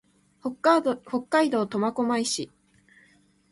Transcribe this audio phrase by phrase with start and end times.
[0.39, 0.95] 北海道
[1.67, 2.49] 苫小牧市